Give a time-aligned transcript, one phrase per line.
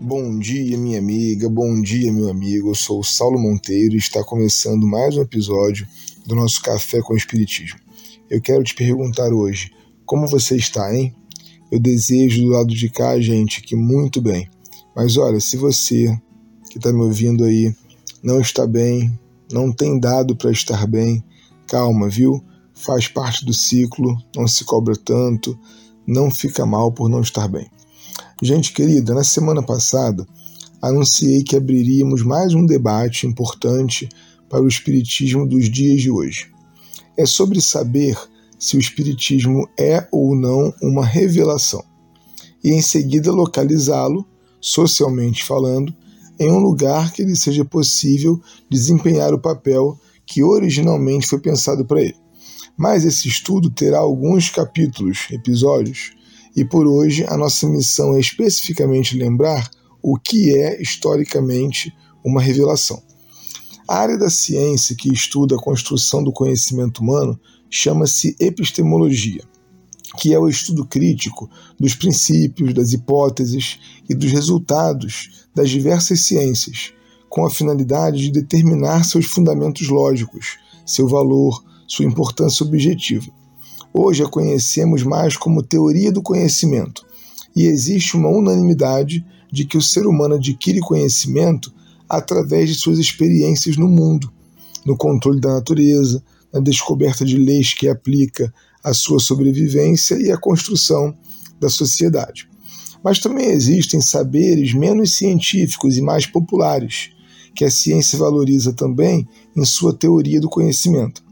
[0.00, 2.70] Bom dia, minha amiga, bom dia, meu amigo.
[2.70, 5.86] Eu sou o Saulo Monteiro e está começando mais um episódio
[6.26, 7.78] do nosso Café com Espiritismo.
[8.28, 9.70] Eu quero te perguntar hoje,
[10.04, 11.14] como você está, hein?
[11.70, 14.50] Eu desejo do lado de cá, gente, que muito bem.
[14.96, 16.18] Mas olha, se você
[16.70, 17.72] que está me ouvindo aí
[18.20, 19.16] não está bem,
[19.50, 21.24] não tem dado para estar bem,
[21.66, 22.42] calma, viu?
[22.74, 25.58] Faz parte do ciclo, não se cobra tanto,
[26.06, 27.70] não fica mal por não estar bem.
[28.42, 30.26] Gente querida, na semana passada
[30.80, 34.08] anunciei que abriríamos mais um debate importante
[34.48, 36.50] para o Espiritismo dos dias de hoje.
[37.16, 38.18] É sobre saber
[38.58, 41.84] se o Espiritismo é ou não uma revelação,
[42.62, 44.26] e em seguida localizá-lo,
[44.60, 45.94] socialmente falando,
[46.40, 52.00] em um lugar que lhe seja possível desempenhar o papel que originalmente foi pensado para
[52.00, 52.16] ele.
[52.74, 56.12] Mas esse estudo terá alguns capítulos, episódios,
[56.56, 59.70] e por hoje a nossa missão é especificamente lembrar
[60.02, 63.02] o que é historicamente uma revelação.
[63.86, 69.42] A área da ciência que estuda a construção do conhecimento humano chama-se epistemologia,
[70.18, 76.92] que é o estudo crítico dos princípios, das hipóteses e dos resultados das diversas ciências,
[77.28, 83.26] com a finalidade de determinar seus fundamentos lógicos, seu valor, sua importância objetiva.
[83.92, 87.04] Hoje a conhecemos mais como teoria do conhecimento,
[87.54, 91.72] e existe uma unanimidade de que o ser humano adquire conhecimento
[92.08, 94.32] através de suas experiências no mundo,
[94.84, 100.36] no controle da natureza, na descoberta de leis que aplica à sua sobrevivência e à
[100.36, 101.16] construção
[101.60, 102.48] da sociedade.
[103.02, 107.10] Mas também existem saberes menos científicos e mais populares,
[107.54, 111.22] que a ciência valoriza também em sua teoria do conhecimento.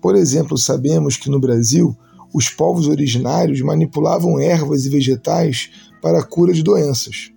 [0.00, 1.96] Por exemplo, sabemos que no Brasil
[2.32, 5.70] os povos originários manipulavam ervas e vegetais
[6.00, 7.30] para a cura de doenças.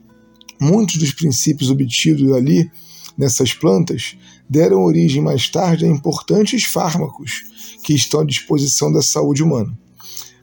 [0.59, 2.69] Muitos dos princípios obtidos ali
[3.17, 4.17] nessas plantas
[4.49, 7.43] deram origem mais tarde a importantes fármacos
[7.83, 9.77] que estão à disposição da saúde humana.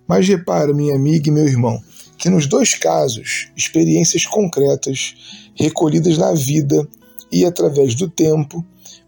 [0.06, 1.80] Mas repara, minha amiga e meu irmão,
[2.18, 5.14] que nos dois casos, experiências concretas,
[5.54, 6.86] recolhidas na vida
[7.30, 8.64] e através do tempo,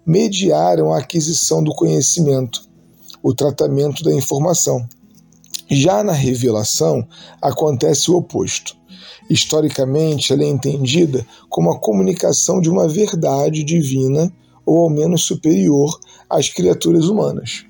[0.07, 2.63] mediaram a aquisição do conhecimento,
[3.23, 4.87] o tratamento da informação.
[5.71, 7.07] Já na revelação,
[7.41, 8.77] acontece o oposto.
[9.29, 14.33] Historicamente, ela é entendida como a comunicação de uma verdade divina
[14.65, 17.65] ou ao menos superior às criaturas humanas.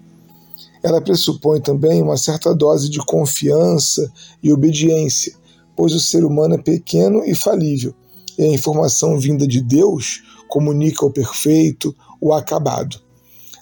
[0.82, 4.10] Ela pressupõe também uma certa dose de confiança
[4.42, 5.34] e obediência,
[5.76, 7.94] pois o ser humano é pequeno e falível,
[8.36, 13.00] e a informação vinda de Deus comunica o perfeito, o acabado.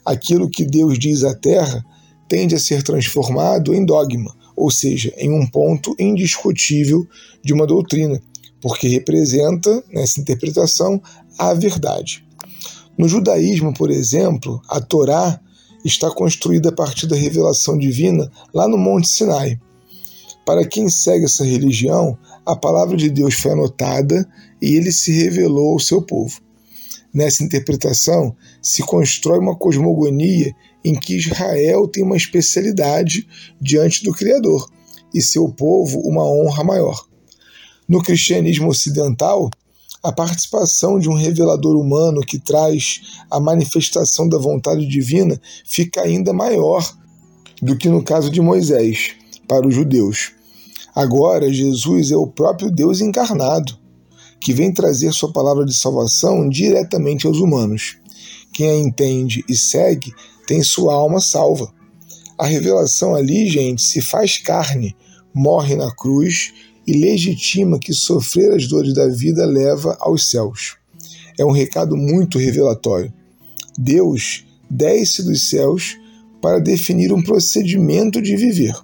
[0.04, 1.84] Aquilo que Deus diz à Terra
[2.28, 7.06] tende a ser transformado em dogma, ou seja, em um ponto indiscutível
[7.44, 8.20] de uma doutrina,
[8.60, 11.00] porque representa, nessa interpretação,
[11.38, 12.24] a verdade.
[13.00, 15.40] No judaísmo, por exemplo, a Torá
[15.82, 19.58] está construída a partir da revelação divina lá no Monte Sinai.
[20.44, 24.28] Para quem segue essa religião, a palavra de Deus foi anotada
[24.60, 26.42] e ele se revelou ao seu povo.
[27.10, 33.26] Nessa interpretação, se constrói uma cosmogonia em que Israel tem uma especialidade
[33.58, 34.70] diante do Criador
[35.14, 37.06] e seu povo uma honra maior.
[37.88, 39.48] No cristianismo ocidental,
[40.02, 46.32] a participação de um revelador humano que traz a manifestação da vontade divina fica ainda
[46.32, 46.82] maior
[47.62, 49.10] do que no caso de Moisés,
[49.46, 50.32] para os judeus.
[50.94, 53.78] Agora, Jesus é o próprio Deus encarnado,
[54.40, 57.96] que vem trazer sua palavra de salvação diretamente aos humanos.
[58.52, 60.12] Quem a entende e segue
[60.46, 61.72] tem sua alma salva.
[62.38, 64.96] A revelação ali, gente, se faz carne,
[65.34, 66.52] morre na cruz
[66.90, 70.76] e legitima que sofrer as dores da vida leva aos céus.
[71.38, 73.12] É um recado muito revelatório.
[73.78, 75.96] Deus desce dos céus
[76.42, 78.74] para definir um procedimento de viver.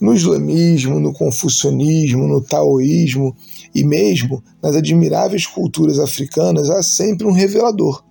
[0.00, 3.36] No islamismo, no confucionismo, no taoísmo
[3.72, 8.04] e mesmo nas admiráveis culturas africanas há sempre um revelador,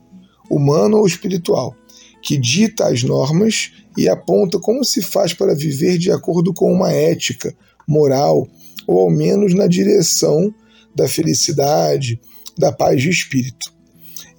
[0.50, 1.75] humano ou espiritual,
[2.21, 6.94] que dita as normas e aponta como se faz para viver de acordo com uma
[6.94, 7.53] ética,
[7.86, 8.47] moral
[8.87, 10.53] ou ao menos na direção
[10.95, 12.19] da felicidade,
[12.57, 13.73] da paz de espírito.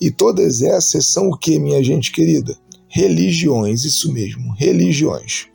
[0.01, 2.57] E todas essas são o que, minha gente querida?
[2.89, 5.47] Religiões, isso mesmo, religiões.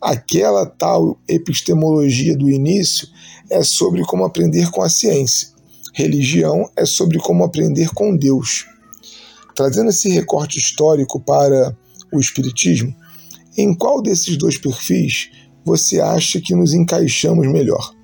[0.00, 3.08] Aquela tal epistemologia do início
[3.50, 5.48] é sobre como aprender com a ciência.
[5.92, 8.66] Religião é sobre como aprender com Deus.
[9.54, 11.76] Trazendo esse recorte histórico para
[12.12, 12.94] o Espiritismo,
[13.56, 15.30] em qual desses dois perfis
[15.64, 17.94] você acha que nos encaixamos melhor?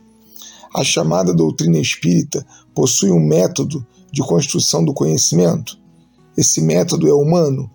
[0.74, 5.78] A chamada doutrina espírita possui um método de construção do conhecimento?
[6.36, 7.70] Esse método é humano?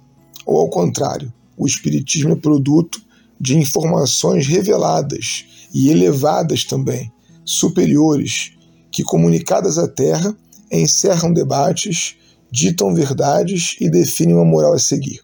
[0.45, 3.01] Ou ao contrário, o Espiritismo é produto
[3.39, 7.11] de informações reveladas e elevadas também,
[7.43, 8.53] superiores,
[8.91, 10.35] que comunicadas à Terra
[10.71, 12.15] encerram debates,
[12.51, 15.21] ditam verdades e definem uma moral a seguir.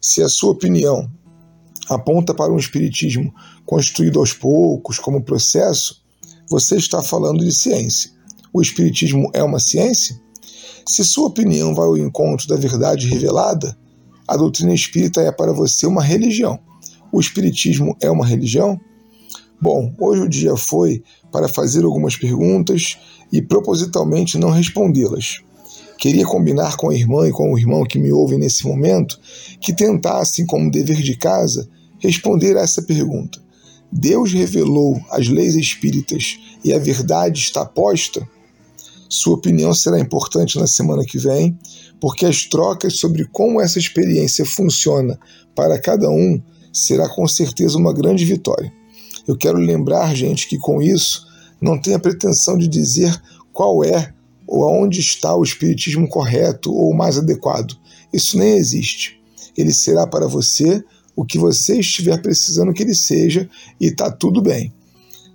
[0.00, 1.10] Se a sua opinião
[1.88, 3.34] aponta para um espiritismo
[3.66, 6.02] construído aos poucos como processo,
[6.48, 8.10] você está falando de ciência.
[8.52, 10.18] O espiritismo é uma ciência?
[10.86, 13.76] Se sua opinião vai ao encontro da verdade revelada,
[14.26, 16.58] a doutrina espírita é para você uma religião.
[17.12, 18.80] O espiritismo é uma religião?
[19.60, 22.98] Bom, hoje o dia foi para fazer algumas perguntas
[23.32, 25.42] e propositalmente não respondê-las.
[25.98, 29.18] Queria combinar com a irmã e com o irmão que me ouvem nesse momento
[29.60, 31.68] que tentassem, como dever de casa,
[31.98, 33.40] responder a essa pergunta.
[33.90, 38.28] Deus revelou as leis espíritas e a verdade está posta?
[39.08, 41.58] Sua opinião será importante na semana que vem,
[41.98, 45.18] porque as trocas sobre como essa experiência funciona
[45.54, 46.40] para cada um
[46.72, 48.72] será com certeza uma grande vitória.
[49.26, 51.26] Eu quero lembrar, gente, que com isso
[51.60, 53.20] não tem a pretensão de dizer
[53.52, 54.12] qual é
[54.46, 57.76] ou aonde está o espiritismo correto ou mais adequado.
[58.12, 59.20] Isso nem existe.
[59.56, 60.82] Ele será para você
[61.18, 63.50] o que você estiver precisando que ele seja
[63.80, 64.72] e está tudo bem.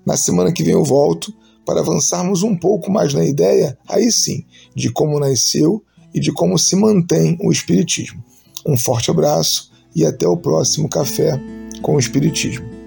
[0.06, 1.34] Na semana que vem eu volto
[1.66, 5.84] para avançarmos um pouco mais na ideia, aí sim, de como nasceu
[6.14, 8.24] e de como se mantém o Espiritismo.
[8.66, 11.38] Um forte abraço e até o próximo Café
[11.82, 12.83] com o Espiritismo.